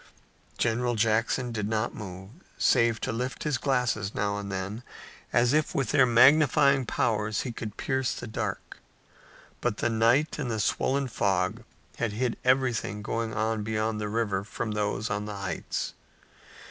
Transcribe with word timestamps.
General 0.57 0.95
Jackson 0.95 1.51
did 1.51 1.69
not 1.69 1.93
move, 1.93 2.31
save 2.57 2.99
to 3.01 3.11
lift 3.11 3.43
his 3.43 3.59
glasses 3.59 4.15
now 4.15 4.39
and 4.39 4.51
then, 4.51 4.81
as 5.31 5.53
if 5.53 5.75
with 5.75 5.91
their 5.91 6.07
magnifying 6.07 6.87
powers 6.87 7.41
he 7.41 7.51
could 7.51 7.77
pierce 7.77 8.11
the 8.15 8.25
dark. 8.25 8.79
But 9.61 9.77
the 9.77 9.91
night 9.91 10.39
and 10.39 10.49
the 10.49 10.59
swollen 10.59 11.07
fog 11.07 11.61
still 11.93 12.09
hid 12.09 12.37
everything 12.43 13.03
going 13.03 13.35
on 13.35 13.61
beyond 13.61 14.01
the 14.01 14.09
river 14.09 14.43
from 14.43 14.71
those 14.71 15.11
on 15.11 15.25
the 15.25 15.35
heights. 15.37 15.93